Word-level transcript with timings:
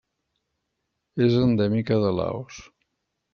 És 1.27 1.35
endèmica 1.43 1.99
de 2.05 2.11
Laos. 2.21 2.59